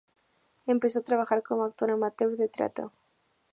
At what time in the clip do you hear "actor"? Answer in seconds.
1.63-1.91